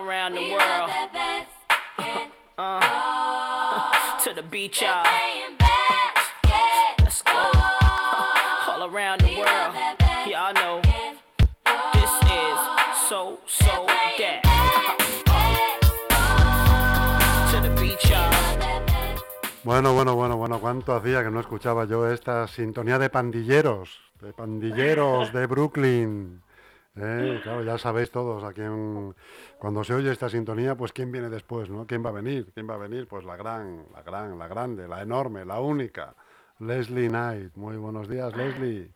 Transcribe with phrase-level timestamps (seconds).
[0.00, 0.90] around the world.
[2.56, 5.04] Uh, to the beach, y'all.
[7.00, 7.32] Let's go.
[8.68, 9.74] All around the world.
[10.26, 10.80] Y'all know
[11.92, 12.58] this is
[13.08, 14.40] so, so that.
[17.52, 18.30] To the beach, y'all.
[19.62, 24.32] Bueno, bueno, bueno, bueno, cuánto hacía que no escuchaba yo esta sintonía de pandilleros, de
[24.32, 26.42] pandilleros de Brooklyn.
[26.96, 29.14] Eh, claro, ya sabéis todos a quién,
[29.58, 31.86] cuando se oye esta sintonía, pues quién viene después, ¿no?
[31.86, 32.50] ¿Quién va a venir?
[32.52, 33.06] ¿Quién va a venir?
[33.06, 36.14] Pues la gran, la gran, la grande, la enorme, la única,
[36.58, 37.54] Leslie Knight.
[37.54, 38.90] Muy buenos días, Leslie.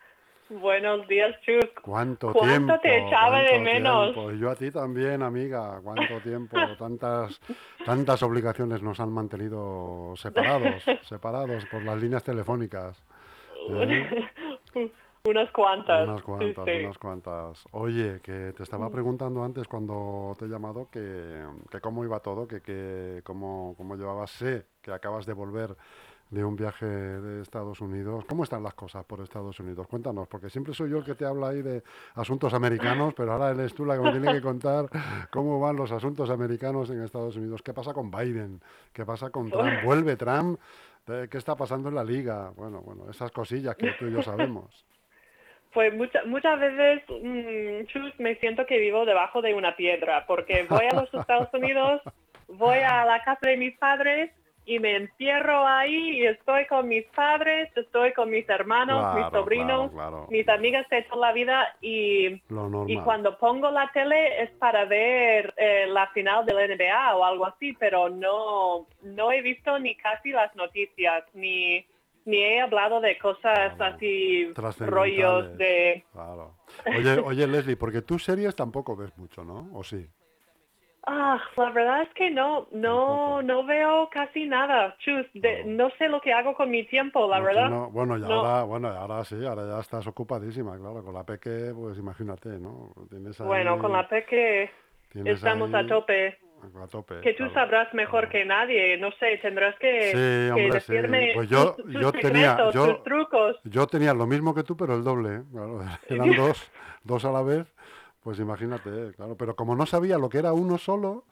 [0.50, 1.70] Buenos días, Chus.
[1.82, 2.78] ¿Cuánto, ¿Cuánto tiempo?
[2.82, 4.12] te echaba de menos?
[4.12, 4.32] tiempo?
[4.32, 5.80] Y yo a ti también, amiga.
[5.82, 6.56] ¿Cuánto tiempo?
[6.78, 7.40] Tantas,
[7.86, 13.02] tantas obligaciones nos han mantenido separados, separados por las líneas telefónicas.
[13.70, 14.90] ¿eh?
[15.26, 16.06] Unas cuantas.
[16.06, 16.84] Unas cuantas, sí, sí.
[16.84, 17.64] unas cuantas.
[17.70, 22.46] Oye, que te estaba preguntando antes cuando te he llamado que, que cómo iba todo,
[22.46, 24.30] que, que cómo, cómo llevabas.
[24.32, 25.74] Sé que acabas de volver
[26.28, 28.26] de un viaje de Estados Unidos.
[28.28, 29.86] ¿Cómo están las cosas por Estados Unidos?
[29.86, 31.82] Cuéntanos, porque siempre soy yo el que te habla ahí de
[32.16, 34.90] asuntos americanos, pero ahora eres tú la que me tiene que contar
[35.30, 37.62] cómo van los asuntos americanos en Estados Unidos.
[37.62, 38.60] ¿Qué pasa con Biden?
[38.92, 39.84] ¿Qué pasa con Trump?
[39.84, 40.60] ¿Vuelve Trump?
[41.06, 42.50] ¿Qué está pasando en la liga?
[42.54, 44.84] Bueno, bueno, esas cosillas que tú y yo sabemos.
[45.74, 50.64] Pues muchas muchas veces, mm, Chus, me siento que vivo debajo de una piedra, porque
[50.68, 52.00] voy a los Estados Unidos,
[52.48, 54.30] voy a la casa de mis padres
[54.66, 59.30] y me encierro ahí y estoy con mis padres, estoy con mis hermanos, Claro, mis
[59.30, 60.26] sobrinos, claro, claro.
[60.30, 62.40] mis amigas de toda la vida y,
[62.86, 67.24] y cuando pongo la tele es para ver eh, la final de la NBA o
[67.24, 71.84] algo así, pero no, no he visto ni casi las noticias, ni,
[72.24, 73.96] ni he hablado de cosas Claro.
[73.96, 76.04] así, rollos de...
[76.12, 76.54] Claro.
[76.96, 79.68] Oye, oye, Leslie, porque tú series tampoco ves mucho, ¿no?
[79.72, 80.06] ¿O sí?
[81.06, 85.26] Ah, la verdad es que no, no, no veo casi nada, Chus.
[85.34, 85.84] De- No.
[85.88, 87.68] no sé lo que hago con mi tiempo, la No, verdad.
[87.68, 88.32] no, bueno, y No.
[88.32, 92.94] ahora, bueno, ahora sí, ahora ya estás ocupadísima, claro, con la peque, pues imagínate, ¿no?
[93.10, 94.70] Tienes ahí- Bueno, con la peque
[95.26, 96.38] estamos ahí a tope.
[96.82, 97.20] A tope.
[97.20, 97.54] Que tú claro.
[97.54, 100.92] sabrás mejor que nadie, no sé, tendrás que, Sí, que hombre, sí.
[100.92, 103.56] decirme Pues yo- tus, yo tus tenía- secretos, yo- tus trucos.
[103.64, 105.42] Yo tenía lo mismo que tú, pero el doble, ¿eh?
[105.52, 106.70] Claro, eran dos,
[107.02, 107.72] dos a la vez,
[108.22, 109.12] pues imagínate, ¿eh?
[109.14, 109.36] claro.
[109.36, 111.24] Pero como no sabía lo que era uno solo,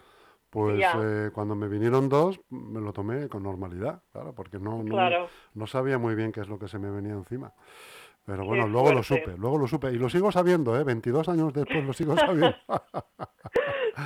[0.51, 4.91] pues eh, cuando me vinieron dos, me lo tomé con normalidad, claro, porque no, no,
[4.95, 5.29] Claro.
[5.55, 7.53] no sabía muy bien qué es lo que se me venía encima.
[8.25, 9.91] Pero bueno, Qué luego lo supe, luego lo supe.
[9.93, 10.85] Y lo sigo sabiendo, ¿eh?
[10.85, 12.55] 22 años después lo sigo sabiendo.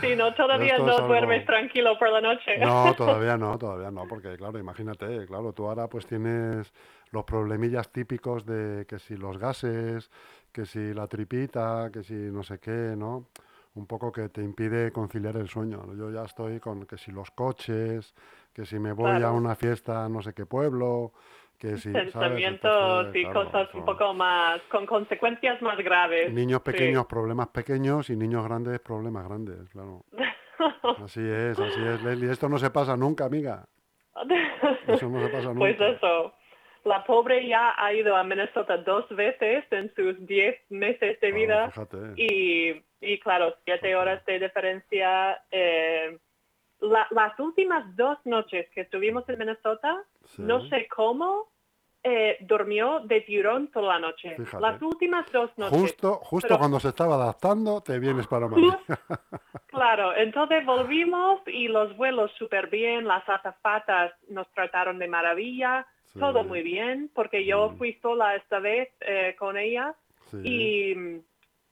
[0.01, 2.59] Sí, no, todavía no algo- duermes tranquilo por la noche.
[2.59, 6.73] No, todavía no, todavía no, porque claro, imagínate, claro, tú ahora pues tienes
[7.13, 10.11] los problemillas típicos de que si los gases,
[10.53, 13.27] que si la tripita, que si no sé qué, ¿no?
[13.75, 15.95] Un poco que te impide conciliar el sueño.
[15.95, 18.15] Yo ya estoy con que si los coches,
[18.55, 21.13] que si me voy a una fiesta a no sé qué pueblo,
[21.59, 22.13] que ¿sabes?
[22.13, 26.33] Pensamientos y claro, cosas un poco más, con consecuencias más graves.
[26.33, 26.71] Niños Sí.
[26.73, 30.03] pequeños, problemas pequeños y niños grandes, problemas grandes, claro.
[31.05, 32.31] Así es, así es, Leslie.
[32.31, 33.67] Esto no se pasa nunca, amiga.
[34.87, 35.59] Eso no se pasa nunca.
[35.59, 36.33] Pues eso.
[36.85, 41.35] La pobre ya ha ido a Minnesota dos veces en sus diez meses de Ah,
[41.35, 41.71] vida.
[41.73, 41.97] fíjate.
[42.17, 45.43] Y, y claro, siete horas de diferencia.
[45.51, 46.17] eh,
[46.81, 50.43] la- las últimas dos noches que estuvimos en Minnesota, Sí.
[50.43, 51.49] no sé cómo,
[52.09, 54.37] eh, durmió de tirón toda la noche.
[54.37, 54.61] Fíjate.
[54.61, 55.77] Las últimas dos noches.
[55.81, 58.71] Justo, justo Pero- cuando se estaba adaptando, te vienes para Madrid.
[59.67, 66.21] Claro, entonces volvimos y los vuelos súper bien, las azafatas nos trataron de maravilla, Sí.
[66.21, 67.77] todo muy bien, porque yo Mm.
[67.79, 69.95] fui sola esta vez eh, con ella
[70.31, 70.37] Sí.
[70.45, 70.95] y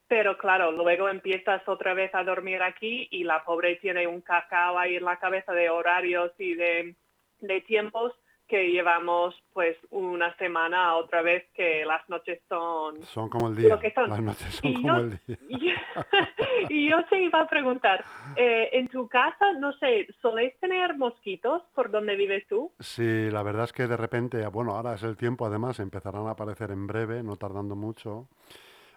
[0.07, 4.77] pero claro, luego empiezas otra vez a dormir aquí y la pobre tiene un cacao
[4.77, 6.95] ahí en la cabeza de horarios y de,
[7.39, 8.13] de tiempos
[8.47, 13.69] que llevamos pues una semana otra vez que las noches son Son como el día.
[13.69, 14.07] lo que son.
[14.07, 15.37] Las noches son Y como yo- el día.
[16.69, 18.05] y, yo te iba a preguntar,
[18.35, 22.71] eh, en tu casa, no sé, ¿soléis tener mosquitos por donde vives tú?
[22.79, 26.31] Sí, la verdad es que de repente, bueno, ahora es el tiempo, además, empezarán a
[26.31, 28.27] aparecer en breve, no tardando mucho.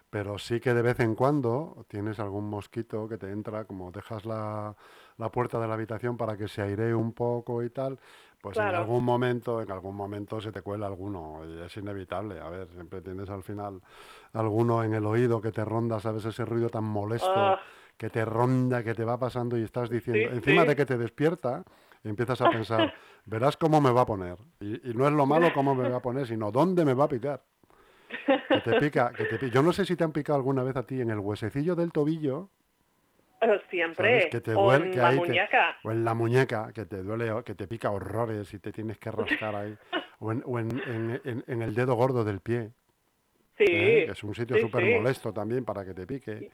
[0.09, 4.25] Pero sí que de vez en cuando tienes algún mosquito que te entra, como dejas
[4.25, 4.75] la,
[5.17, 7.99] la puerta de la habitación para que se airee un poco y tal,
[8.41, 12.39] pues en algún momento, en algún momento se te cuela alguno y es inevitable.
[12.39, 13.81] A ver, siempre tienes al final
[14.33, 16.25] alguno en el oído que te ronda, ¿sabes?
[16.25, 17.59] Ese ruido tan molesto Ah.
[17.97, 20.67] que te ronda, que te va pasando y estás diciendo, Sí, encima sí.
[20.69, 21.63] de que te despierta,
[22.03, 22.93] empiezas a pensar,
[23.25, 24.37] verás cómo me va a poner.
[24.59, 27.03] Y, y no es lo malo cómo me va a poner, sino dónde me va
[27.05, 27.43] a picar.
[28.47, 30.75] Que te pica, que te pi- Yo no sé si te han picado alguna vez
[30.75, 32.49] a ti en el huesecillo del tobillo.
[33.41, 34.19] Eh, Siempre.
[34.19, 34.25] ¿sabes?
[34.31, 35.77] Que te o en que la muñeca.
[35.83, 38.97] o en la muñeca, que te duele, o que te pica horrores y te tienes
[38.97, 39.77] que rascar ahí.
[40.21, 40.69] O en, o en,
[41.23, 42.71] en- en- el dedo gordo del pie,
[43.57, 43.63] Sí.
[43.69, 44.03] ¿eh?
[44.07, 44.93] que es un sitio sí, súper sí.
[44.95, 46.51] molesto también para que te pique.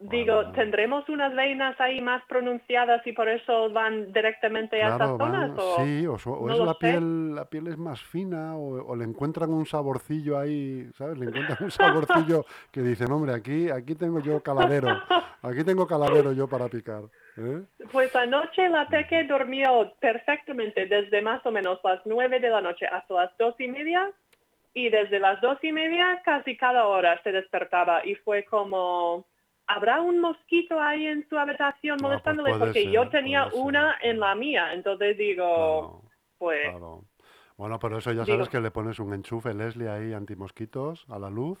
[0.00, 0.50] Digo.
[0.52, 5.50] ¿tendremos unas venas ahí más pronunciadas y por eso van directamente a esas zonas?
[5.50, 6.78] van- o- sí, o, no es la sé.
[6.80, 11.16] piel, la piel es más fina, o, o le encuentran un saborcillo ahí, ¿sabes?
[11.18, 15.00] Le encuentran un saborcillo que dicen, hombre, aquí, aquí tengo yo calavero,
[15.42, 17.04] aquí tengo calavero yo para picar.
[17.38, 17.62] ¿eh?
[17.90, 22.86] Pues anoche la Peque durmió perfectamente desde más o menos las nueve de la noche
[22.86, 24.10] hasta las dos y media
[24.74, 29.24] y desde las dos y media casi cada hora se despertaba y fue como,
[29.66, 32.58] ¿habrá un mosquito ahí en su habitación pues molestándole?
[32.58, 36.02] Porque ser, yo tenía una en la mía, entonces digo,
[36.38, 37.04] pues claro.
[37.56, 41.18] Bueno, pero eso ya Digo- sabes que le pones un enchufe Leslie ahí antimosquitos a
[41.20, 41.58] la luz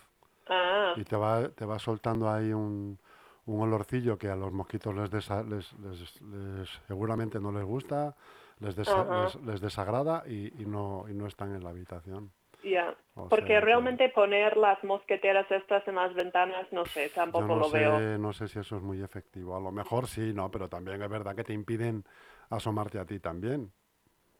[0.48, 2.98] ah, y te va, te va soltando ahí un,
[3.46, 8.16] un olorcillo que a los mosquitos les, desa- les, les- les- seguramente no les gusta,
[8.58, 12.32] les, desa- les, desagrada y, y no, y no están en la habitación.
[12.64, 12.94] ya.
[13.16, 17.46] O Porque sea que- realmente poner las mosqueteras estas en las ventanas, no sé, tampoco
[17.46, 18.18] no lo sé, veo.
[18.18, 19.56] no sé si eso es muy efectivo.
[19.56, 22.04] A lo mejor sí, no, pero también es verdad que te impiden
[22.50, 23.70] asomarte a ti también.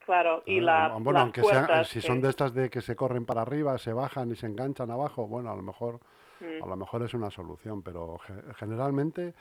[0.04, 0.60] Claro, y ¿eh?
[0.60, 3.42] la, Bueno, las aunque sean, puertas si son de estas de que se corren para
[3.42, 6.00] arriba, se bajan y se enganchan abajo, bueno, a lo mejor,
[6.40, 6.62] Mm.
[6.62, 9.34] a lo mejor es una solución, pero ge- generalmente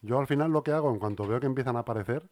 [0.00, 2.22] yo al final lo que hago en cuanto veo que empiezan a aparecer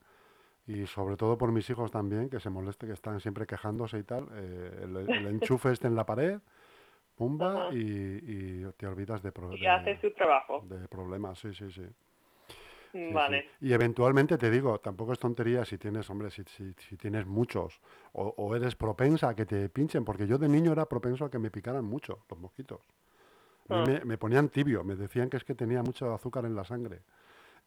[0.67, 4.03] y sobre todo por mis hijos también, que se moleste, que están siempre quejándose y
[4.03, 6.39] tal, eh, el, el enchufe este en la pared,
[7.17, 10.65] pumba, y, y te olvidas de, pro- y hace su trabajo.
[10.69, 11.87] de problemas, sí, sí, sí.
[12.93, 13.43] Sí, vale.
[13.61, 13.67] sí.
[13.67, 17.81] Y eventualmente te digo, tampoco es tontería si tienes, hombre, si, si, si tienes muchos
[18.13, 21.31] o, o eres propensa a que te pinchen, porque yo de niño era propenso a
[21.31, 22.81] que me picaran mucho los mosquitos.
[23.69, 23.83] Ah.
[23.87, 27.01] me, me ponían tibio, me decían que es que tenía mucho azúcar en la sangre.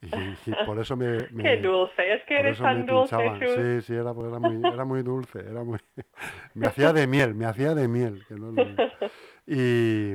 [0.02, 0.08] Y,
[0.52, 1.28] y por eso me...
[1.32, 3.16] me- Qué dulce, es que eres tan dulce.
[3.40, 5.80] Sí, sí, era, era, muy, era muy dulce, era muy...
[6.54, 8.24] me hacía de miel, me hacía de miel.
[8.28, 8.54] que no
[9.48, 10.14] y...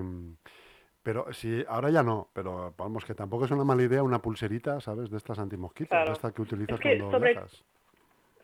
[1.03, 4.81] Pero sí, ahora ya no, pero vamos, que tampoco es una mala idea una pulserita,
[4.81, 5.11] ¿sabes?
[5.11, 6.07] De estas antimosquitos, Claro.
[6.07, 7.65] de estas que utilizas que cuando sobre- viajas.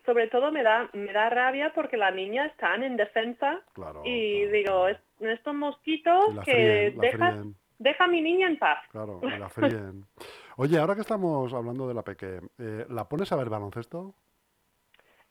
[0.05, 4.01] Sobre todo me da, me da rabia porque la niña está en defensa Claro.
[4.03, 7.43] y claro, digo, es- estos mosquitos que fríen, deja,
[7.77, 8.79] deja a mi niña en paz.
[8.91, 10.05] claro, y la fríen.
[10.61, 14.13] Oye, ahora que estamos hablando de la peque, eh, ¿la pones a ver baloncesto?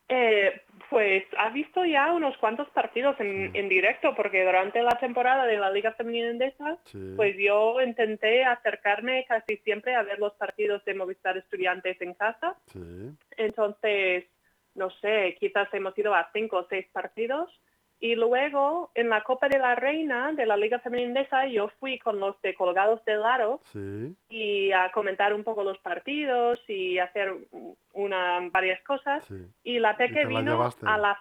[0.07, 5.45] Eh, pues ha visto ya unos cuantos partidos en, en directo porque durante la temporada
[5.45, 7.13] de la Liga Femenina Endesa Sí.
[7.15, 12.55] pues yo intenté acercarme casi siempre a ver los partidos de Movistar Estudiantes en casa.
[12.65, 14.25] Sí, Entonces,
[14.73, 17.51] no sé, quizás hemos ido a cinco o seis partidos.
[18.01, 22.19] Y luego, en la Copa de la Reina de la Liga Femenina yo fui con
[22.19, 27.35] los de Colgados del Aro sí, y a comentar un poco los partidos y hacer
[27.93, 29.25] una, varias cosas.
[29.25, 29.45] sí.
[29.63, 31.19] Y la Y Peque la vino a la...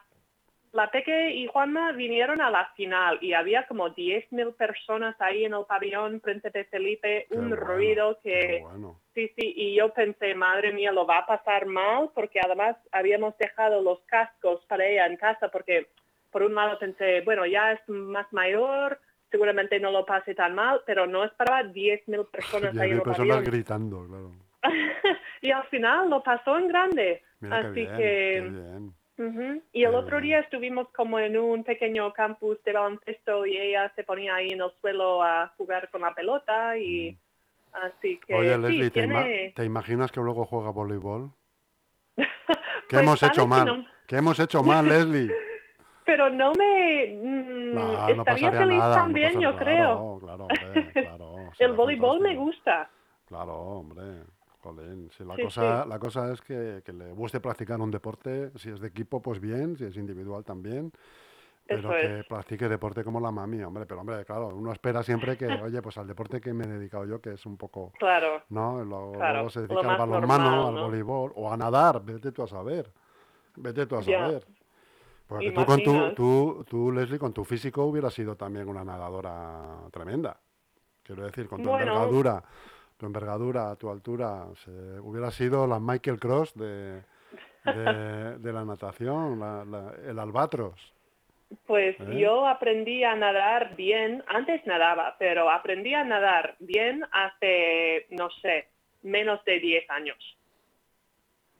[0.70, 5.54] La Peque y Juanma vinieron a la final y había como 10.000 personas ahí en
[5.54, 8.60] el pabellón Príncipe Felipe, Qué un bueno, ruido que...
[8.60, 9.00] bueno.
[9.14, 13.36] Sí, sí, y yo pensé, madre mía, lo va a pasar mal porque además habíamos
[13.38, 15.88] dejado los cascos para ella en casa porque
[16.30, 20.80] por un lado pensé, bueno, ya es más mayor, seguramente no lo pase tan mal,
[20.86, 24.32] pero no esperaba 10.000 personas ahí en personas gritando, claro.
[25.42, 27.22] y al final lo pasó en grande.
[27.40, 28.52] Mira Así qué bien, que...
[29.16, 29.62] qué.
[29.72, 33.92] Y el Qué otro día estuvimos como en un pequeño campus de baloncesto y ella
[33.96, 37.18] se ponía ahí en el suelo a jugar con la pelota y
[37.72, 38.36] así que Mm.
[38.38, 39.52] Oye, sí, Leslie, ¿te, ima- tiene...
[39.56, 41.32] ¿te imaginas que luego juega voleibol?
[42.16, 42.26] ¿Qué
[42.90, 43.66] Pues hemos sabe hecho que mal?
[43.66, 45.34] no- ¿Qué hemos hecho mal, Leslie?
[46.08, 47.06] Pero no me...
[47.74, 48.94] No, estaría feliz nada.
[48.94, 50.18] también, yo creo.
[50.18, 51.34] Claro, claro, hombre, claro.
[51.58, 52.88] El voleibol me gusta.
[53.26, 54.22] Claro, hombre.
[54.62, 58.52] Jolín, si la, Sí, cosa, la cosa es que, que le guste practicar un deporte,
[58.56, 60.90] si es de equipo, pues bien, si es individual también,
[61.66, 62.26] pero Eso que es.
[62.26, 65.98] practique deporte como la mami, hombre, pero hombre, claro, uno espera siempre que, oye, pues
[65.98, 68.42] al deporte que me he dedicado yo, que es un poco, Claro.
[68.48, 68.82] ¿no?
[68.82, 72.48] Luego, Claro, luego se dedica al balonmano, al voleibol, o a nadar, vete tú a
[72.48, 72.90] saber,
[73.56, 74.46] vete tú a saber.
[75.28, 79.80] Porque tú con tu, tú, tú, Leslie, con tu físico hubieras sido también una nadadora
[79.92, 80.38] tremenda.
[81.02, 81.84] Quiero decir, con tu Bueno.
[81.84, 82.42] envergadura,
[82.96, 84.70] tu envergadura, tu altura, se,
[85.00, 87.02] hubiera sido la Michael Cross de,
[87.64, 90.94] de, de la natación, la- la- el albatros.
[91.66, 92.18] Pues ¿Eh?
[92.18, 98.68] yo aprendí a nadar bien, antes nadaba, pero aprendí a nadar bien hace, no sé,
[99.02, 100.18] menos de 10 años.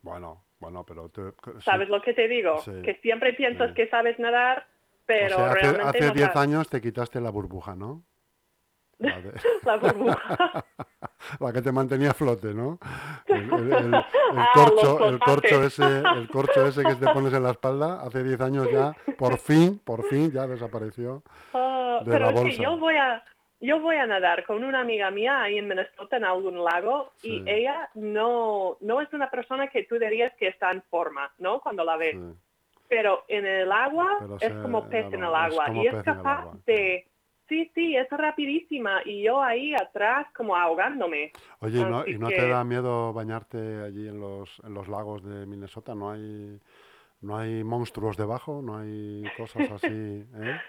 [0.02, 1.22] Bueno, bueno, pero sí.
[1.64, 2.58] ¿Sabes lo que te digo?
[2.60, 2.72] Sí.
[2.82, 3.74] Que siempre piensas Sí.
[3.74, 4.66] que sabes nadar,
[5.06, 6.36] pero o sea, hace, realmente hace no 10 sabes.
[6.42, 8.02] años te quitaste la burbuja, ¿no?
[8.98, 9.32] La, de-
[9.64, 10.64] La burbuja.
[11.40, 12.78] la que te mantenía a flote, ¿no?
[13.26, 13.94] El, el- el- el
[14.34, 18.22] Ah, corcho, el corcho ese, el corcho ese que te pones en la espalda, hace
[18.24, 21.22] 10 años ya, por fin, por fin ya desapareció.
[21.54, 22.62] Ah, de pero la bolsa.
[22.62, 23.22] yo voy a
[23.60, 27.42] yo voy a nadar con una amiga mía ahí en Minnesota en algún lago y
[27.48, 31.60] ella no no es una persona que tú dirías que está en forma, ¿no?
[31.60, 32.16] Cuando la ves.
[32.16, 32.38] Sí.
[32.88, 37.06] Pero en el agua Pero es como pez en el agua y es capaz de
[37.48, 41.32] sí, sí, es rapidísima y yo ahí atrás como ahogándome.
[41.60, 44.86] Oye, ¿y no, y no que- te da miedo bañarte allí en los, en los
[44.88, 45.94] lagos de Minnesota?
[45.94, 46.60] ¿No hay,
[47.22, 48.62] no hay monstruos debajo?
[48.62, 49.88] ¿No hay cosas así?
[50.34, 50.60] ¿eh?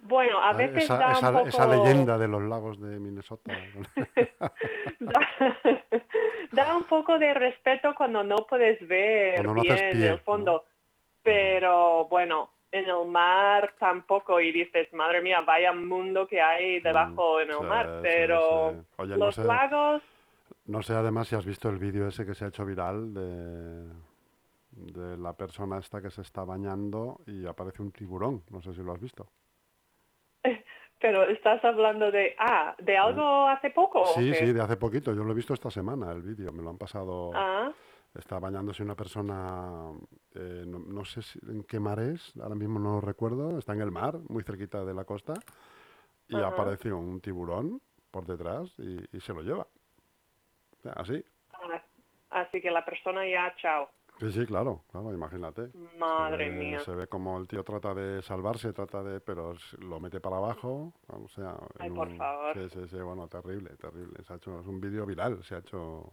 [0.00, 3.52] Bueno, a veces esa, da esa- un poco esa leyenda de los lagos de Minnesota.
[5.00, 5.20] da,
[6.52, 10.64] da un poco de respeto cuando no puedes ver no bien pie, el fondo.
[11.22, 17.40] Pero bueno, en el mar tampoco y dices, madre mía, vaya mundo que hay debajo
[17.40, 17.98] en el Mm, sí, mar.
[18.02, 18.86] Pero sí.
[18.98, 20.02] Oye, no los sé- lagos,
[20.64, 23.88] No sé además si has visto el vídeo ese que se ha hecho viral de,
[24.70, 28.42] de la persona esta que se está bañando y aparece un tiburón.
[28.50, 29.26] No sé si lo has visto.
[31.00, 34.00] Pero estás hablando de, ah, de algo hace poco.
[34.02, 35.14] ¿o Sí, sí, de hace poquito.
[35.14, 36.52] Yo lo he visto esta semana, el vídeo.
[36.52, 37.30] Me lo han pasado.
[37.34, 37.72] Ah,
[38.14, 39.92] Está bañándose una persona,
[40.34, 43.74] eh, no, no sé si- en qué mar es, ahora mismo no lo recuerdo, está
[43.74, 45.34] en el mar, muy cerquita de la costa,
[46.26, 46.48] y Ajá.
[46.48, 49.66] aparece un tiburón por detrás y, y se lo lleva.
[50.96, 51.22] Así.
[51.52, 51.82] ah,
[52.30, 53.90] así que la persona ya, chao.
[54.18, 55.68] Sí, sí, claro, claro, imagínate.
[55.98, 56.78] Madre Se mía.
[56.80, 60.92] Se ve como el tío trata de salvarse, trata de, pero lo mete para abajo,
[61.06, 62.54] o sea, Ay, por un- favor.
[62.54, 64.22] Sí, sí, sí, bueno, terrible, terrible.
[64.24, 66.10] Se ha hecho, es un vídeo viral, se ha hecho...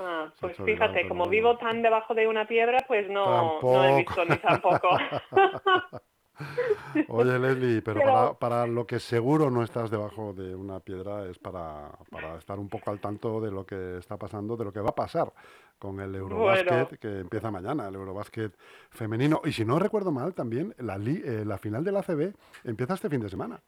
[0.00, 4.24] Ah, pues fíjate, como vivo tan debajo de una piedra, pues no, no he visto
[4.24, 4.88] ni tampoco.
[7.08, 11.26] Oye, Leslie, pero, Pero- Para, para lo que seguro no estás debajo de una piedra
[11.26, 14.72] es para, para estar un poco al tanto de lo que está pasando, de lo
[14.72, 15.32] que va a pasar
[15.78, 16.88] con el Eurobasket Bueno.
[17.00, 18.52] que empieza mañana, el Eurobasket
[18.90, 19.40] femenino.
[19.44, 22.32] Y si no recuerdo mal, también la, li- eh, la final del ACB
[22.64, 23.60] empieza este fin de semana.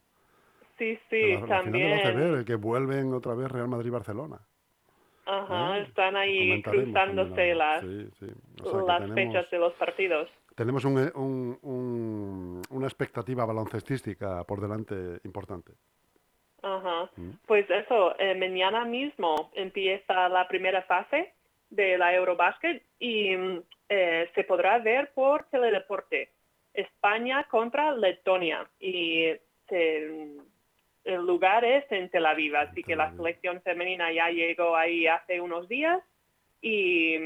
[0.78, 2.34] Sí, sí, la, la final del ACB, también.
[2.36, 4.38] el que vuelven otra vez Real Madrid-Barcelona.
[5.26, 5.82] Ajá, ¿eh?
[5.82, 7.92] están ahí cruzándose las, algo.
[7.92, 8.26] Sí, sí.
[8.62, 10.28] O sea que las tenemos- fechas de los partidos.
[10.60, 15.72] Tenemos un, eh, un- un- una expectativa baloncestística por delante importante.
[16.60, 17.08] Ajá.
[17.16, 17.30] Mm.
[17.46, 21.32] Pues eso, eh, mañana mismo empieza la primera fase
[21.70, 26.28] de la Eurobasket y mm, eh, se podrá ver por teledeporte.
[26.74, 29.32] España contra Letonia y
[29.66, 30.36] se-
[31.04, 35.40] el lugar es en Tel Aviv, así que la selección femenina ya llegó ahí hace
[35.40, 36.02] unos días
[36.60, 37.16] y,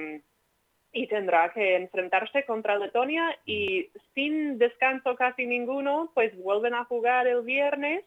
[0.95, 7.27] y tendrá que enfrentarse contra Letonia y sin descanso casi ninguno, pues vuelven a jugar
[7.27, 8.05] el viernes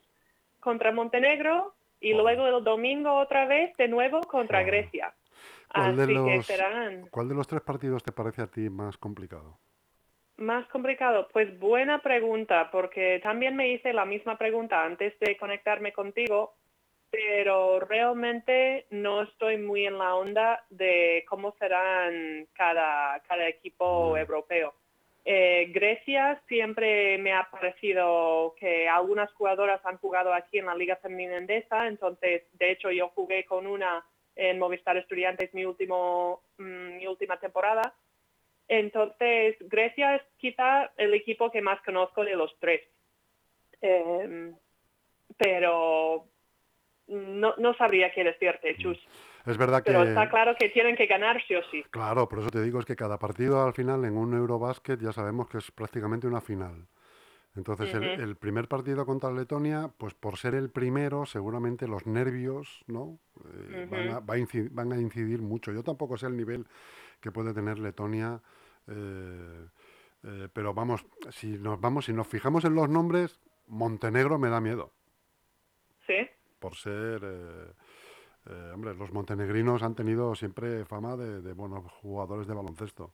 [0.60, 4.64] contra Montenegro y luego el domingo otra vez de nuevo contra.
[4.64, 5.14] Grecia.
[5.74, 8.98] ¿Cuál de Así que serán ¿Cuál de los tres partidos te parece a ti más
[8.98, 9.60] complicado?
[10.38, 11.28] más complicado.
[11.34, 16.54] Pues buena pregunta, porque también me hice la misma pregunta antes de conectarme contigo,
[17.10, 24.18] pero realmente no estoy muy en la onda de cómo serán cada, cada equipo Mm.
[24.18, 24.74] europeo.
[25.30, 30.96] Eh, Grecia siempre me ha parecido que algunas jugadoras han jugado aquí en la Liga
[30.96, 31.38] Femenina
[31.86, 37.38] entonces de hecho yo jugué con una en Movistar Estudiantes mi último mm, mi última
[37.40, 37.94] temporada.
[38.70, 42.82] Entonces Grecia es quizá el equipo que más conozco de los tres.
[43.82, 44.54] Eh,
[45.38, 46.26] pero
[47.08, 48.98] no, no sabría qué decirte, Chus.
[49.46, 49.92] Es verdad que...
[49.92, 51.84] Pero está claro que tienen que ganar sí o sí.
[51.92, 55.14] Claro, por eso te digo, es que cada partido al final en un Eurobasket ya
[55.14, 56.88] sabemos que es prácticamente una final.
[57.56, 63.18] Entonces, el, primer partido contra Letonia, pues por ser el primero, seguramente los nervios, ¿no?
[63.46, 65.72] Eh, van, a, va a inci- van a incidir mucho.
[65.72, 66.68] Yo tampoco sé el nivel
[67.20, 68.40] que puede tener Letonia,
[68.88, 69.66] eh,
[70.24, 74.62] eh, pero vamos, si nos vamos, si nos fijamos en los nombres, Montenegro me da
[74.62, 74.92] miedo.
[76.06, 76.30] ¿Sí?
[76.60, 77.72] Por ser, eh,
[78.50, 83.12] eh, hombre, los montenegrinos han tenido siempre fama de, de buenos jugadores de baloncesto,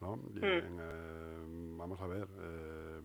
[0.00, 0.16] ¿no?
[0.16, 0.44] Mm.
[0.44, 3.00] en, eh, vamos a ver, eh,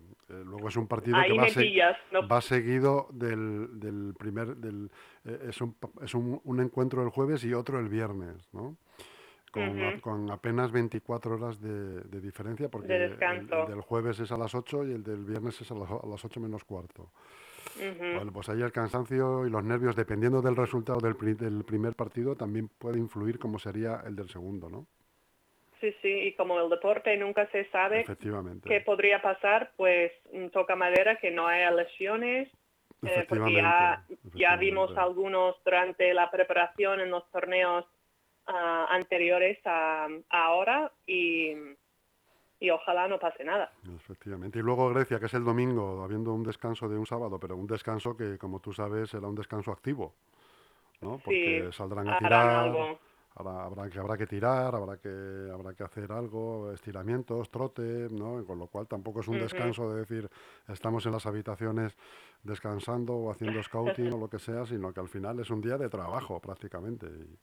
[0.45, 1.73] luego es un partido Ahí que va, se-.
[2.11, 4.89] No, va seguido del, del primer, del,
[5.23, 8.75] es, un, es un, un encuentro el jueves y otro el viernes, ¿no?
[9.51, 10.01] Con, a- Ujú.
[10.01, 13.17] con apenas 24 horas de, de diferencia, porque De el-
[13.67, 16.25] del jueves es a las 8 y el del viernes es a las, a las
[16.25, 17.09] 8 menos cuarto.
[17.77, 21.95] Bueno, pues ahí el cansancio y los nervios, dependiendo del resultado del, pri- del primer
[21.95, 24.87] partido, también puede influir como sería el del segundo, ¿no?
[25.81, 28.69] Sí, sí, y como el deporte nunca se sabe Efectivamente.
[28.69, 32.49] qué podría pasar, pues mm, toca madera que no haya lesiones
[33.03, 34.03] eh, porque ya,
[34.33, 37.85] ya vimos algunos durante la preparación en los torneos
[38.47, 41.53] ah, anteriores a, a ahora y,
[42.65, 43.71] y ojalá no pase nada.
[43.95, 44.59] Efectivamente.
[44.59, 47.67] Y luego Grecia, que es el domingo, habiendo un descanso de un sábado, pero un
[47.67, 50.15] descanso que, como tú sabes, será un descanso activo,
[51.01, 51.19] ¿no?
[51.23, 52.99] Porque Sí, saldrán a tirar, algo.
[53.35, 58.43] habrá, habrá que, habrá que tirar, habrá que, habrá que hacer algo, estiramientos, trote, ¿no?
[58.45, 60.29] Con lo cual tampoco es un descanso de decir
[60.67, 61.95] estamos en las habitaciones
[62.41, 65.77] descansando o haciendo scouting o lo que sea, sino que al final es un día
[65.77, 67.05] de trabajo prácticamente.
[67.05, 67.37] Y,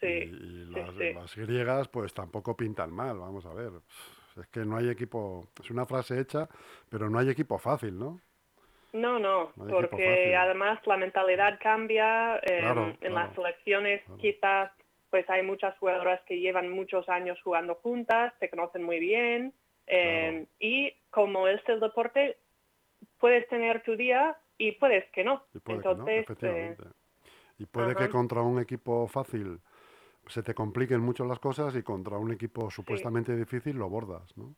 [0.00, 1.12] Sí, y- y sí, las, sí.
[1.14, 3.70] las griegas pues tampoco pintan mal, vamos a ver.
[4.40, 6.48] Es que no hay equipo, es una frase hecha,
[6.88, 8.20] pero no hay equipo fácil, ¿no?
[8.92, 12.36] No, no, porque además la mentalidad cambia.
[12.38, 14.20] eh, Claro, en claro, las selecciones claro.
[14.20, 14.72] quizás
[15.10, 19.52] pues hay muchas jugadoras que llevan muchos años jugando juntas, se conocen muy bien
[19.86, 22.38] eh, y como es el deporte,
[23.18, 25.42] puedes tener tu día y puedes que no.
[25.52, 26.76] Y puede que no, Entonces, eh.
[27.58, 29.60] Y puede que contra un equipo fácil
[30.30, 34.54] se te compliquen mucho las cosas y contra un equipo supuestamente difícil lo bordas, ¿no?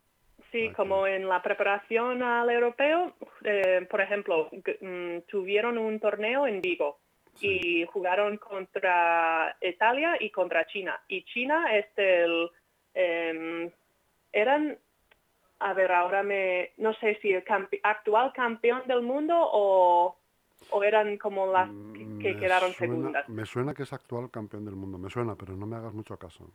[0.51, 4.51] Sí, como en la preparación al europeo, eh, por ejemplo,
[4.81, 6.99] mm, tuvieron un torneo en Vigo
[7.37, 7.61] Sí.
[7.63, 11.01] y jugaron contra Italia y contra China.
[11.09, 12.51] Y China es el...
[12.93, 13.71] em,
[14.33, 14.79] eran,
[15.61, 16.73] a ver, ahora me...
[16.77, 20.19] No sé si el campe- actual campeón del mundo o,
[20.71, 23.29] o eran como las que, que Me quedaron suena- segundas.
[23.29, 26.17] Me suena que es actual campeón del mundo, me suena, pero no me hagas mucho
[26.19, 26.51] caso.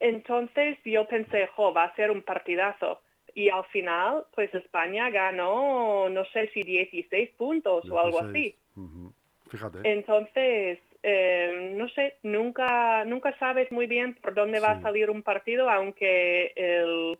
[0.00, 3.00] Entonces yo pensé, jo, va a ser un partidazo.
[3.34, 8.54] Y al final, pues España ganó, no sé si 16 puntos o algo 16.
[8.74, 9.12] así.
[9.50, 9.78] Fíjate.
[9.90, 14.78] Entonces, eh, no sé, nunca, nunca sabes muy bien por dónde va Sí.
[14.80, 17.18] a salir un partido, aunque el,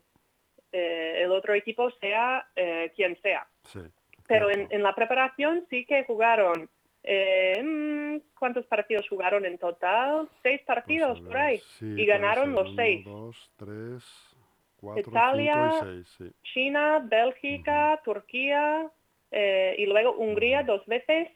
[0.72, 3.46] eh, el otro equipo sea eh, quien sea.
[3.64, 3.80] Sí.
[4.28, 6.68] Pero en, en la preparación sí que jugaron.
[7.02, 10.28] eh, mm, ¿Cuántos partidos jugaron en total?
[10.42, 11.58] Seis Pues, partidos por ahí.
[11.78, 13.04] sí, y ganaron los Uno, seis.
[13.04, 14.04] dos, tres,
[14.80, 16.32] cuatro, Italia, cinco y seis, sí.
[16.52, 18.90] China, Bélgica, Turquía
[19.30, 21.28] eh, y luego Hungría dos veces.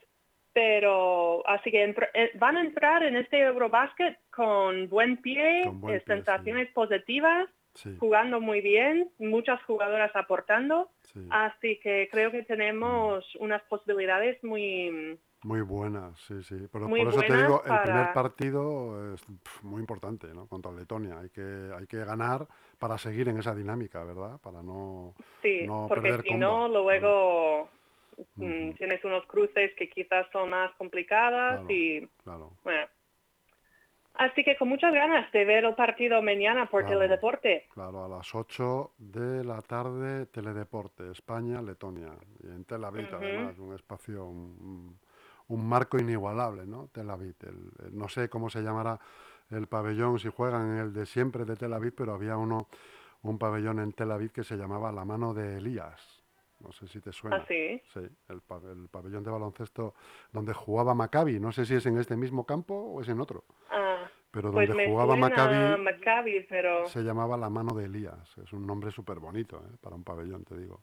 [0.53, 5.99] Pero así que eh, van a entrar en este Eurobasket con buen pie, Con buen
[5.99, 10.89] pie, sensaciones positivas, Sí, jugando muy bien, muchas jugadoras aportando.
[11.01, 11.25] sí.
[11.31, 15.19] Así que creo que tenemos unas posibilidades muy...
[15.43, 16.55] Muy buenas, sí, sí.
[16.71, 19.21] Pero por eso te digo, el primer partido es
[19.61, 20.47] muy importante, ¿no?
[20.47, 21.19] Contra Letonia.
[21.19, 22.47] Hay que, hay que ganar
[22.79, 24.39] para seguir en esa dinámica, ¿verdad?
[24.39, 25.13] Para no...
[25.41, 27.67] Sí, No porque perder si no, luego
[28.37, 31.73] mm, tienes unos cruces que quizás son más complicadas Claro.
[31.73, 32.51] y Claro.
[32.63, 32.87] bueno.
[34.15, 36.99] Así que con muchas ganas de ver el partido mañana por Claro.
[36.99, 37.67] Teledeporte.
[37.73, 42.11] Claro, a las 8 de la tarde, Teledeporte, España, Letonia.
[42.43, 44.99] Y en Tel Aviv, además, un espacio, un,
[45.49, 46.89] marco inigualable, ¿no?
[46.91, 47.35] Tel Aviv.
[47.41, 48.99] el- el- no sé cómo se llamará
[49.49, 52.67] el pabellón, si juegan el de siempre de Tel Aviv, pero había uno,
[53.23, 56.22] un pabellón en Tel Aviv que se llamaba La Mano de Elías.
[56.63, 57.37] No sé si te suena.
[57.37, 57.81] ¿Ah, sí?
[57.93, 57.99] Sí,
[58.29, 59.93] el, pa- el pabellón de baloncesto
[60.31, 61.39] donde jugaba Maccabi.
[61.39, 63.43] No sé si es en este mismo campo o es en otro.
[63.69, 68.37] Ah, Pero pues donde me jugaba Maccabi Maccabi, pero se llamaba La Mano de Elías.
[68.37, 69.75] Es un nombre súper bonito ¿eh?
[69.81, 70.81] para un pabellón, te digo.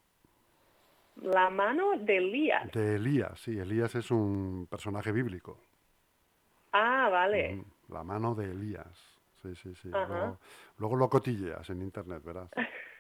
[1.17, 2.71] la mano de Elías.
[2.73, 5.59] De Elías, sí, Elías es un personaje bíblico.
[6.73, 7.65] Ah, vale.
[7.89, 9.19] La mano de Elías.
[9.43, 9.91] Sí, sí, sí.
[10.77, 12.51] Luego lo cotilleas en internet, verás.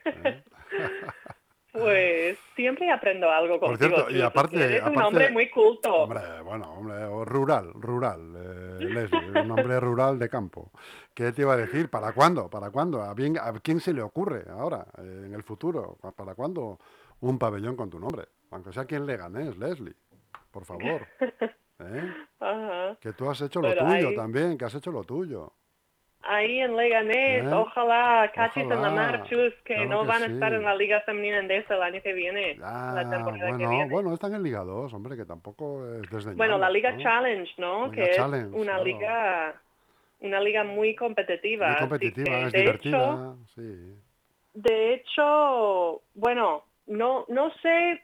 [0.07, 0.43] ¿eh?
[1.73, 3.97] Pues siempre aprendo algo Por contigo.
[3.97, 5.95] cierto, y aparte- Eres un hombre muy culto.
[5.95, 10.73] Hombre, bueno, hombre, rural, rural, eh, Leslie, un hombre rural de campo.
[11.15, 11.89] ¿Qué te iba a decir?
[11.89, 12.51] ¿Para cuándo?
[12.51, 13.03] ¿Para cuándo?
[13.03, 15.97] ¿A, bien- a quién se le ocurre ahora, eh, en el futuro?
[16.17, 16.79] ¿Para cuándo
[17.21, 18.25] un pabellón con tu nombre?
[18.51, 19.95] Aunque sea quien le ganes, Leslie,
[20.51, 21.07] por favor.
[21.79, 22.15] ¿eh?
[22.41, 22.97] Ajá.
[23.01, 25.53] Que tú has hecho lo tuyo también, que has hecho lo tuyo.
[26.23, 27.51] Ahí en Leganés, ¿Eh?
[27.55, 30.63] ojalá cachis en la Ojalá, mar, Chus, que claro no que van a estar en
[30.65, 33.91] la Liga Femenina Endesa el año que viene, Ya, la temporada que bueno, viene.
[33.91, 36.37] bueno, están en Liga 2, hombre, que tampoco es desdeñable.
[36.37, 36.99] Bueno, la Liga ¿no?
[37.03, 37.89] Challenge, ¿no?
[37.91, 38.85] Liga que Challenge, es una claro.
[38.85, 39.61] liga
[40.21, 41.69] una liga muy competitiva.
[41.71, 43.95] Muy competitiva, que, es de divertida, Hecho, sí.
[44.53, 48.03] de hecho, bueno, no, no sé,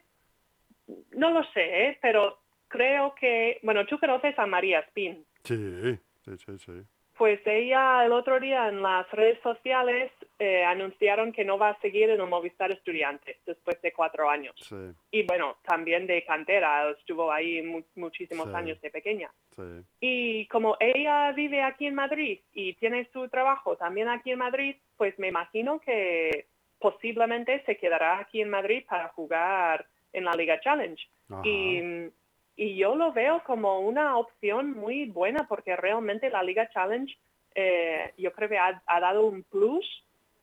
[1.11, 1.99] no lo sé, ¿eh?
[2.01, 5.23] pero creo que, bueno, tú conoces a María Spin.
[5.43, 6.83] Sí, sí, sí, sí.
[7.17, 11.79] Pues ella el otro día en las redes sociales eh, anunciaron que no va a
[11.81, 14.53] seguir en el Movistar Estudiantes después de cuatro años.
[14.57, 14.75] Sí,
[15.09, 18.53] Y bueno, también de cantera, estuvo ahí mu- muchísimos Sí.
[18.55, 19.31] años de pequeña.
[19.55, 19.63] sí.
[19.99, 24.75] Y como ella vive aquí en Madrid y tiene su trabajo también aquí en Madrid,
[24.95, 26.45] pues me imagino que
[26.79, 31.03] posiblemente se quedará aquí en Madrid para jugar en la Liga Challenge.
[31.31, 31.41] Ajá.
[31.43, 32.11] Y,
[32.57, 37.15] y yo lo veo como una opción muy buena porque realmente la Liga Challenge
[37.55, 39.85] eh, yo creo que ha, ha dado un plus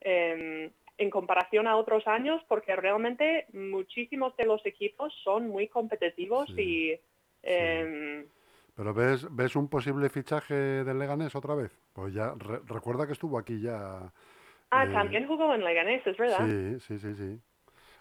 [0.00, 6.48] em, en comparación a otros años porque realmente muchísimos de los equipos son muy competitivos
[6.54, 7.00] Sí, y
[7.42, 8.24] em,
[8.76, 11.76] Pero ves, ves un posible fichaje del Leganés otra vez.
[11.92, 14.12] Pues ya re- recuerda que estuvo aquí ya.
[14.70, 17.40] ah eh, también jugó en Leganés es verdad Sí, sí, sí, sí.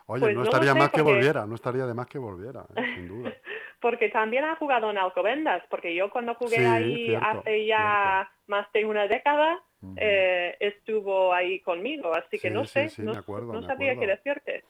[0.06, 2.94] Oye, Pues no estaría sé, más que volviera, no estaría de más que volviera, ¿eh?
[2.94, 3.32] sin duda.
[3.84, 8.32] porque también ha jugado en Alcobendas porque yo cuando jugué Sí, ahí cierto, hace ya
[8.48, 9.62] más de una década
[9.98, 14.08] eh, estuvo ahí conmigo así que Sí, no sé sí, no, acuerdo, no sabía qué
[14.08, 14.64] decirte.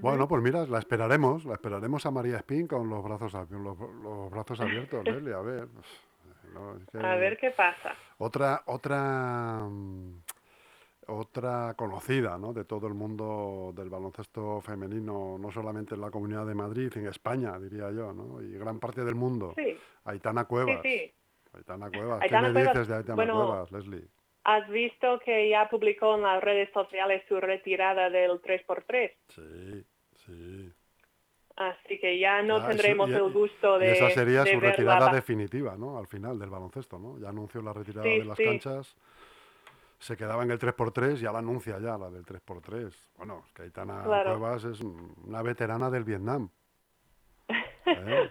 [0.00, 4.30] Bueno, pues mira, la esperaremos, la esperaremos a María Espín con los brazos, los, los
[4.30, 5.04] brazos abiertos,
[5.36, 5.66] a ver.
[6.54, 7.96] No, es que- a ver qué pasa.
[8.18, 9.62] Otra, otra,
[11.08, 12.52] otra conocida, ¿no?
[12.52, 17.06] De todo el mundo del baloncesto femenino, no solamente en la Comunidad de Madrid, en
[17.08, 18.40] España, diría yo, ¿no?
[18.40, 19.52] Y gran parte del mundo.
[19.56, 20.80] sí Aitana sí Cuevas.
[20.82, 21.12] sí
[21.54, 22.22] Aitana Cuevas.
[22.22, 24.08] Aitana ¿Qué me Cuevas, dices de Aitana bueno, Cuevas, Leslie?
[24.44, 29.84] has visto que ya publicó en las redes sociales su retirada del 3x3 Sí,
[30.26, 30.72] sí.
[31.56, 34.52] así que ya no Ah, eso- tendremos y- el gusto y de esa sería de
[34.54, 35.98] su retirada definitiva, ¿no?
[35.98, 37.18] Al final del baloncesto, ¿no?
[37.18, 38.44] Ya anunció la retirada Sí, de las sí.
[38.44, 38.96] canchas.
[40.02, 42.92] Se quedaba en el 3x3 y ya la anuncia ya, la del 3x3.
[43.18, 44.36] Bueno, es que Aitana Claro.
[44.36, 46.50] Cuevas es una veterana del Vietnam.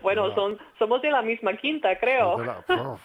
[0.02, 2.63] Bueno son somos de la misma quinta creo la-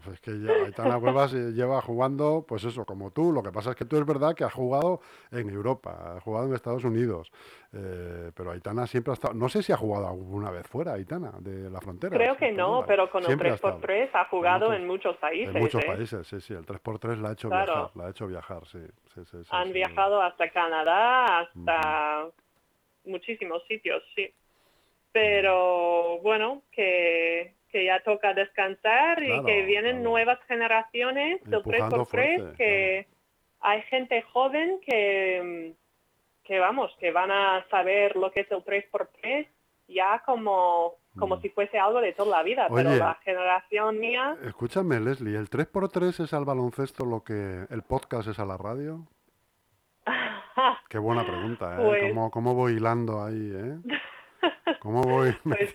[0.00, 3.32] Uf, es que ya Aitana Cuevas eh, lleva jugando, pues eso, como tú.
[3.32, 6.46] Lo que pasa es que tú es verdad que has jugado en Europa, has jugado
[6.46, 7.30] en Estados Unidos.
[7.74, 9.34] eh, pero Aitana siempre ha estado.
[9.34, 12.16] No sé si ha jugado alguna vez fuera, Aitana, de la frontera.
[12.16, 13.78] creo que no pero con el Siempre ha estado.
[13.78, 15.86] 3x3 ha jugado muchos- en muchos países En muchos ¿eh?
[15.86, 16.54] países, sí, sí.
[16.54, 17.72] El 3x3 la ha hecho Claro.
[17.74, 18.78] viajar, la ha hecho viajar, sí.
[19.14, 22.26] sí, sí, sí, han viajado hasta Canadá, hasta
[23.04, 24.32] muchísimos sitios, sí.
[25.12, 30.10] Pero bueno, que, que ya toca descansar y que vienen claro.
[30.10, 33.06] nuevas generaciones del Empujando 3x3, fuerte, que
[33.60, 35.74] hay gente joven que,
[36.44, 39.46] que, vamos, que van a saber lo que es el 3x3
[39.88, 41.40] ya como, como Mm.
[41.42, 44.36] si fuese algo de toda la vida, pero la generación mía...
[44.44, 49.08] Escúchame, Leslie, ¿el 3x3 es al baloncesto lo que el podcast es a la radio?
[50.88, 51.84] Qué buena pregunta, ¿eh?
[51.84, 53.78] Pues- ¿Cómo, cómo voy hilando ahí, eh?
[54.80, 55.34] ¿Cómo voy?
[55.44, 55.74] Pues,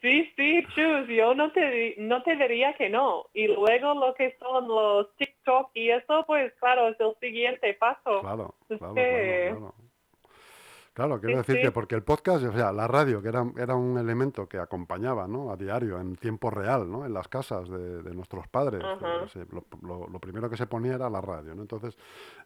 [0.00, 3.26] sí, sí, Chus, yo no te, no te diría que no.
[3.34, 8.20] Y luego lo que son los TikTok y eso, pues claro, es el siguiente paso.
[8.20, 9.74] Claro, Es claro, que- claro, claro.
[10.96, 11.60] Claro, quiero Sí, decir sí.
[11.60, 15.28] que porque el podcast, o sea, la radio, que era, era un elemento que acompañaba,
[15.28, 15.50] ¿no?
[15.52, 17.04] A diario, en tiempo real, ¿no?
[17.04, 18.82] En las casas de, de nuestros padres.
[18.82, 21.60] Eh, se- lo, lo- lo primero que se ponía era la radio, ¿no?
[21.60, 21.98] Entonces,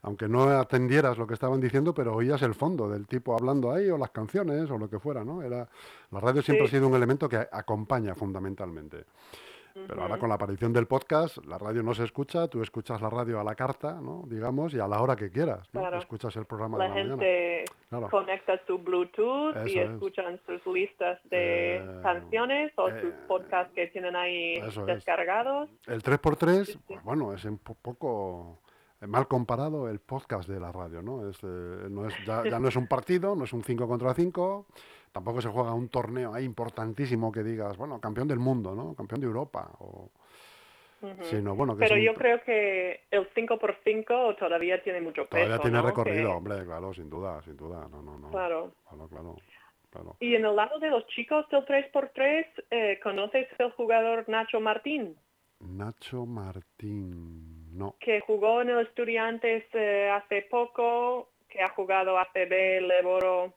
[0.03, 3.89] aunque no atendieras lo que estaban diciendo, pero oías el fondo del tipo hablando ahí,
[3.89, 5.43] o las canciones, o lo que fuera, ¿no?
[5.43, 5.69] Era,
[6.11, 6.75] la radio siempre Sí.
[6.75, 9.05] ha sido un elemento que acompaña fundamentalmente.
[9.75, 13.11] Pero ahora con la aparición del podcast, la radio no se escucha, tú escuchas la
[13.11, 14.25] radio a la carta, ¿no?
[14.27, 15.81] Digamos, y a la hora que quieras, ¿no?
[15.81, 15.99] Claro.
[15.99, 17.11] Escuchas el programa La de la mañana.
[17.23, 18.09] gente Claro.
[18.11, 19.91] conecta su Bluetooth y es.
[19.91, 24.77] escuchan sus listas de Eh, canciones o sus eh, podcasts que tienen ahí es.
[24.87, 25.69] descargados.
[25.87, 26.79] El 3x3, Sí, sí.
[26.87, 28.59] pues bueno, es un po- poco
[29.07, 31.29] mal comparado el podcast de la radio, ¿no?
[31.29, 34.13] Es, eh, no es, ya, ya no es un partido, no es un 5 contra
[34.15, 34.67] 5,
[35.13, 38.95] tampoco se juega un torneo ahí importantísimo que digas, bueno, campeón del mundo, ¿no?
[38.95, 40.11] Campeón de Europa, o,
[41.23, 45.45] sino, bueno, que Pero un- yo creo que el 5x5 todavía tiene mucho peso.
[45.47, 45.87] todavía tiene ¿no?
[45.87, 48.29] recorrido, Que- hombre, claro, sin duda, sin duda, no, no, no.
[48.31, 48.75] Claro.
[48.87, 49.37] Claro, claro,
[49.91, 50.17] claro.
[50.21, 55.17] Y en el lado de los chicos del 3x3, eh, ¿conoces el jugador Nacho Martín?
[55.61, 57.97] Nacho Martín, no.
[58.01, 63.55] Que jugó en el Estudiantes eh, hace poco, que ha jugado ACB, Leboro.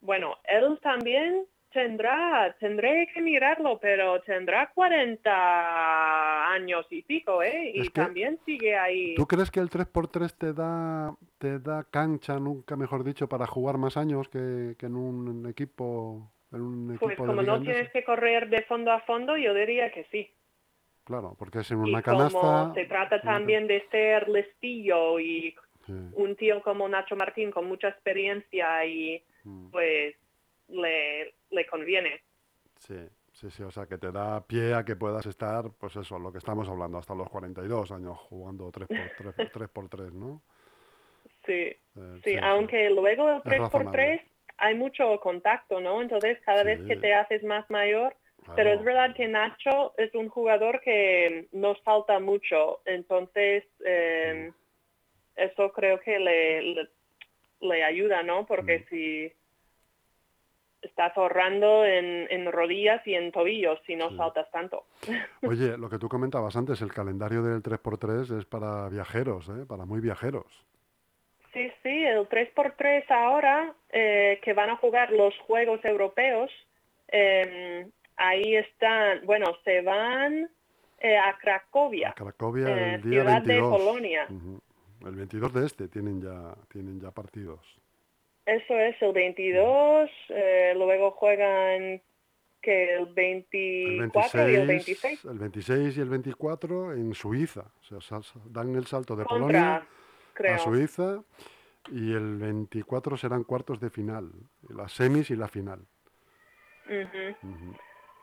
[0.00, 7.72] Bueno, él también tendrá, tendré que mirarlo, pero tendrá 40 años y pico, ¿eh?
[7.74, 9.14] Y Es que- también sigue ahí.
[9.14, 13.78] ¿Tú crees que el 3x3 te da, te da cancha, nunca mejor dicho, para jugar
[13.78, 18.04] más años que, que en un equipo, en un equipo Pues como no tienes que
[18.04, 20.30] correr de fondo a fondo, yo diría que sí.
[21.04, 22.74] Claro, porque es en Y una como canasta...
[22.74, 25.54] se trata también de ser listillo y
[25.86, 30.14] Sí, un tío como Nacho Martín con mucha experiencia y mm, pues
[30.68, 32.20] le, le conviene.
[32.76, 32.96] sí,
[33.32, 36.30] sí, sí, o sea, que te da pie a que puedas estar, pues eso, lo
[36.30, 40.42] que estamos hablando, hasta los 42 años jugando 3x3, 3x3 ¿no?
[41.46, 41.52] Sí,
[41.96, 44.26] Eh, sí, aunque luego el Es 3x3 razonable.
[44.58, 46.02] hay mucho contacto, ¿no?
[46.02, 47.00] Entonces cada vez que Sí.
[47.00, 48.14] te haces más mayor,
[48.56, 54.50] pero es verdad que Nacho es un jugador que no salta mucho, entonces eh,
[55.36, 56.88] eso creo que le, le,
[57.60, 58.46] le ayuda, ¿no?
[58.46, 58.84] Porque Mm.
[58.88, 59.32] si
[60.82, 64.84] estás ahorrando en, en rodillas y en tobillos si no saltas tanto.
[65.42, 69.66] Oye, lo que tú comentabas antes, el calendario del 3x3 es para viajeros, ¿eh?
[69.68, 70.46] para muy viajeros.
[71.52, 76.50] Sí, sí, el 3x3 ahora eh, que van a jugar los Juegos Europeos,
[77.08, 77.86] eh,
[78.20, 80.48] ahí están, bueno, se van
[80.98, 83.72] eh, a Cracovia, A Cracovia eh, el día ciudad 22.
[83.72, 84.28] de Polonia.
[85.04, 87.60] El 22 de este tienen ya, tienen ya partidos.
[88.44, 92.02] Eso es el 22, eh, luego juegan
[92.60, 97.64] que el El 24 y el 26 el 26 y el 24 en Suiza.
[97.90, 99.86] O sea, dan el salto de contra, Polonia
[100.34, 100.54] creo.
[100.54, 101.22] a Suiza
[101.90, 104.30] y el 24 serán cuartos de final,
[104.68, 105.86] las semis y la final.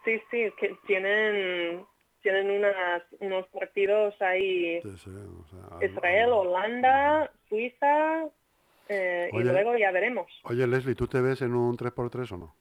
[0.04, 1.86] Sí, sí, que tienen
[2.22, 8.26] tienen unas, unos partidos ahí, Sí, sí, o sea, Israel, Holanda, Suiza,
[8.90, 10.28] eh, y luego ya veremos.
[10.44, 12.56] Oye, Leslie, ¿tú te ves en un 3x3 o no?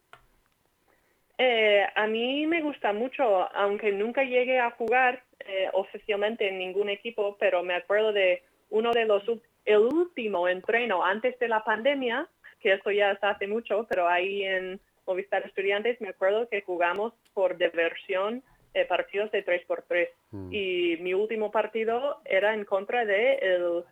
[1.39, 6.89] Eh, a mí me gusta mucho, aunque nunca llegué a jugar eh, oficialmente en ningún
[6.89, 9.23] equipo, pero me acuerdo de uno de los,
[9.65, 12.27] el último entreno antes de la pandemia,
[12.61, 17.13] que eso ya es hace mucho, pero ahí en Movistar Estudiantes me acuerdo que jugamos
[17.35, 18.43] por diversión
[18.75, 20.09] eh, partidos de 3x3.
[20.33, 20.53] Mm.
[20.53, 23.85] Y mi último partido era en contra de el,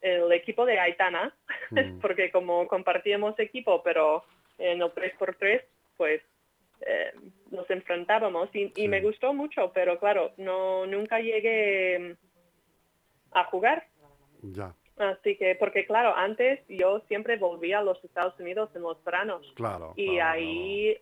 [0.00, 1.34] el equipo de Aitana,
[1.70, 2.00] Mm.
[2.00, 4.24] porque como compartíamos equipo, pero
[4.58, 5.62] en el 3x3,
[5.96, 6.20] pues
[6.80, 7.12] eh,
[7.50, 13.86] nos enfrentábamos y, me gustó mucho, pero claro, no nunca llegué mm, a jugar.
[14.42, 19.02] Ya, Así que, porque claro, antes yo siempre volvía a los Estados Unidos en los
[19.02, 19.94] veranos claro.
[19.96, 20.96] y claro, ahí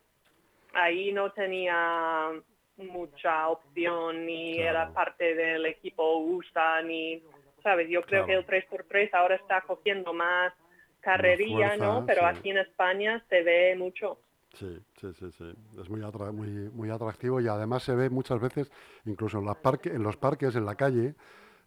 [0.72, 2.30] ahí no tenía
[2.76, 4.70] mucha opción ni Claro.
[4.70, 7.20] era parte del equipo USA ni
[7.62, 8.44] sabes yo creo Claro.
[8.44, 10.52] que el 3x3 ahora está cogiendo más
[11.00, 12.26] carrería fuerza, no pero sí.
[12.28, 14.20] aquí en España se ve mucho
[14.54, 15.52] Sí, sí, sí, sí.
[15.80, 18.72] Es muy, atra- muy, muy atractivo y además se ve muchas veces,
[19.04, 21.14] incluso en, las parque, en los parques, en la calle,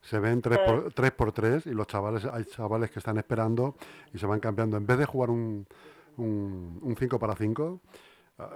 [0.01, 3.75] se ven 3 por, tres por tres y los chavales, hay chavales que están esperando
[4.13, 4.77] y se van cambiando.
[4.77, 5.67] En vez de jugar un,
[6.17, 7.79] un, un 5 para 5,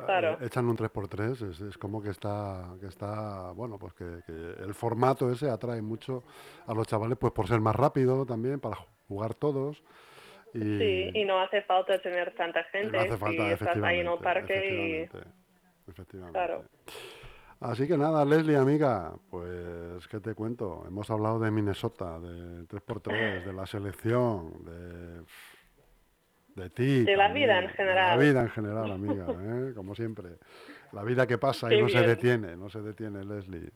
[0.06, 0.38] Claro.
[0.42, 4.22] echan un 3 por 3 es, es como que está, que está, bueno, pues que,
[4.26, 6.24] que el formato ese atrae mucho
[6.66, 8.78] a los chavales, pues por ser más rápido también, para
[9.08, 9.84] jugar todos.
[10.54, 14.00] Y, sí y no hace falta tener tanta gente no hace falta, si estás ahí
[14.00, 15.30] en el efectivamente, parque y efectivamente,
[15.88, 16.34] efectivamente.
[16.40, 16.64] Claro.
[17.62, 20.84] Así que nada, Leslie, amiga, pues, ¿qué te cuento?
[20.88, 27.04] Hemos hablado de Minnesota, de 3x3, de la selección, de, de ti.
[27.06, 28.18] De la vida en De general.
[28.20, 29.74] la vida en general, amiga, ¿eh?
[29.74, 30.32] como siempre.
[30.92, 33.72] La vida que pasa y no se detiene, no se detiene, Leslie.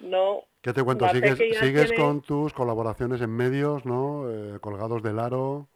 [0.00, 1.08] no ¿Qué te cuento?
[1.08, 4.30] ¿Sigues, sigues tiene- con tus colaboraciones en medios, ¿no?
[4.30, 5.68] Eh, colgados del aro.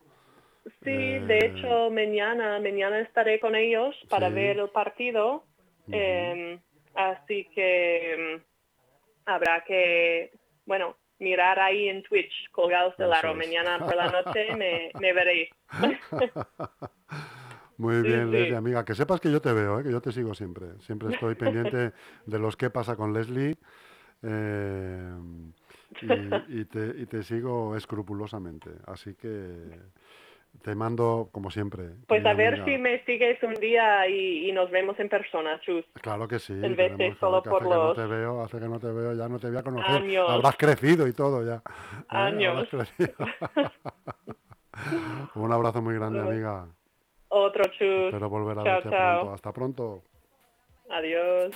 [0.64, 4.34] Sí, Eh, de hecho mañana, mañana estaré con ellos para Sí.
[4.34, 5.44] ver el partido,
[5.90, 6.60] eh,
[6.94, 10.32] así que mm, habrá que,
[10.66, 13.34] bueno, mirar ahí en Twitch colgados del Eso aro.
[13.34, 15.50] Mañana por la noche me, me veréis.
[17.78, 18.32] Muy Sí, bien, sí.
[18.32, 18.84] Leslie, amiga.
[18.84, 19.82] Que sepas que yo te veo, ¿eh?
[19.82, 20.66] que yo te sigo siempre.
[20.80, 21.92] Siempre estoy pendiente
[22.26, 23.56] de los que pasa con Leslie
[24.22, 25.12] eh,
[26.00, 28.70] y, y te, y te sigo escrupulosamente.
[28.86, 29.80] Así que
[30.62, 31.84] te mando, como siempre.
[32.06, 32.64] Pues a ver amiga.
[32.66, 35.84] si me sigues un día y, y nos vemos en persona, Chus.
[36.00, 36.52] Claro que sí.
[36.52, 38.68] en vez de tenemos- solo que por hace que no los- te veo, hace que
[38.68, 39.96] no te veo, ya no te voy a conocer.
[39.96, 40.30] Años.
[40.30, 41.56] Habrás crecido y todo ya.
[41.56, 41.60] ¿eh?
[42.08, 42.68] Años.
[42.70, 43.12] Crecido.
[45.34, 46.66] Un abrazo muy grande, amiga.
[47.28, 48.06] Otro Chus.
[48.06, 49.18] Espero volver a Chao, verte chao.
[49.20, 49.34] pronto.
[49.34, 50.02] Hasta pronto.
[50.90, 51.50] Adiós.